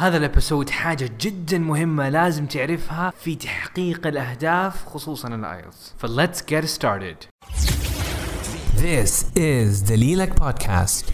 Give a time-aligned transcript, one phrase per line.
[0.00, 5.94] هذا ال episode حاجة جدا مهمة لازم تعرفها في تحقيق الأهداف خصوصا ال IELTS.
[5.98, 7.16] ف let's get started.
[8.76, 11.12] This is دليلك بودكاست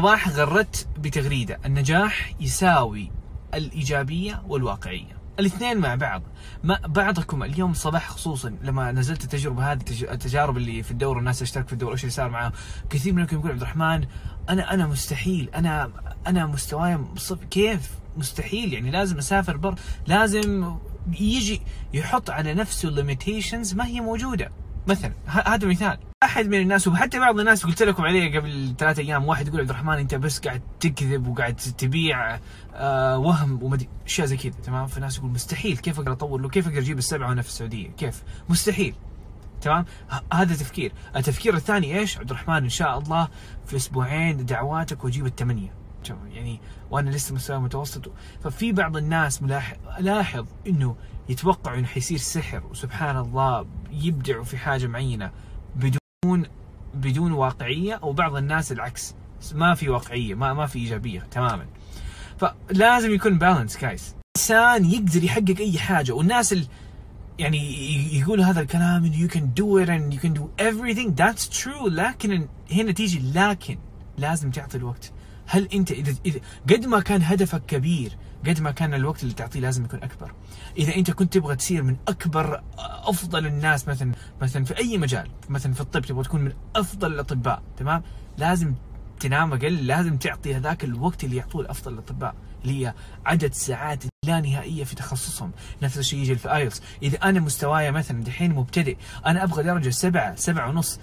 [0.00, 1.58] صباح غردت بتغريدة.
[1.66, 3.10] النجاح يساوي
[3.54, 5.16] الإيجابية والواقعية.
[5.38, 6.22] الاثنين مع بعض.
[6.64, 11.66] ما بعضكم اليوم صباح خصوصا لما نزلت التجربة هذه التجارب اللي في الدوره الناس اشترك
[11.66, 12.52] في الدوره إيش اللي صار معاهم؟
[12.90, 14.04] كثير منكم يقول عبد الرحمن
[14.48, 15.50] أنا أنا مستحيل.
[15.54, 15.92] أنا
[16.26, 19.74] أنا مستواي صفر كيف؟ مستحيل يعني لازم أسافر بر
[20.06, 20.76] لازم
[21.20, 21.62] يجي
[21.94, 24.50] يحط على نفسه ليميتيشنز ما هي موجودة.
[24.86, 25.98] مثلا هذا مثال.
[26.22, 29.70] أحد من الناس وحتى بعض الناس قلت لكم عليه قبل ثلاثة أيام واحد يقول عبد
[29.70, 32.38] الرحمن أنت بس قاعد تكذب وقاعد تبيع
[32.74, 36.68] آه وهم ومدري أشياء زي كذا تمام؟ فالناس يقول مستحيل كيف أقدر أطور له كيف
[36.68, 38.94] أقدر أجيب السبعة وأنا في السعودية؟ كيف؟ مستحيل.
[39.60, 39.84] تمام؟
[40.32, 40.92] هذا تفكير.
[41.16, 43.28] التفكير الثاني إيش؟ عبد الرحمن إن شاء الله
[43.66, 45.72] في أسبوعين دعواتك وأجيب الثمانية.
[46.10, 48.12] يعني وأنا لسه مستوى متوسط.
[48.44, 50.96] ففي بعض الناس ملاحظ لاحظ إنه
[51.28, 55.30] يتوقعوا إنه حيصير سحر وسبحان الله يبدعوا في حاجة معينة
[55.76, 56.46] بدون
[56.94, 59.14] بدون واقعية وبعض الناس العكس.
[59.54, 61.66] ما في واقعية ما ما في إيجابية تماما.
[62.38, 66.66] فلازم يكون بالانس كايس انسان يقدر يحقق أي حاجة والناس ال
[67.38, 71.14] يعني يقول هذا الكلام إنه you can do it and you can do everything.
[71.14, 73.78] That's true لكن هنا تيجي لكن.
[74.18, 75.12] لازم تعطي الوقت.
[75.52, 79.60] هل أنت اذا اذا قد ما كان هدفك كبير قد ما كان الوقت اللي تعطيه
[79.60, 80.32] لازم يكون أكبر.
[80.78, 85.72] إذا أنت كنت تبغى تصير من أكبر أفضل الناس مثلا مثلا في أي مجال مثلا
[85.72, 88.02] في الطب تبغى تكون من أفضل الأطباء تمام؟
[88.38, 88.74] لازم
[89.20, 92.94] تنام أقل لازم تعطي هذاك الوقت اللي يعطوه الأفضل الأطباء اللي هي
[93.26, 95.50] عدد ساعات لا نهائية في تخصصهم.
[95.82, 96.82] نفس الشيء يجي في IELTS.
[97.02, 101.00] إذا أنا مستواي مثلا دحين مبتدئ أنا أبغى درجة سبعة سبعة ونص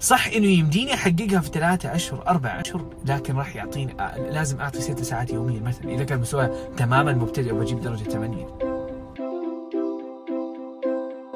[0.00, 4.80] صح إنه يمديني أحققها في ثلاثة أشهر أربع أشهر لكن راح يعطيني آه، لازم أعطي
[4.80, 5.94] ست ساعات يوميا مثلا.
[5.94, 8.69] إذا كان مستواي تماما مبتدئ وبجيب درجة 80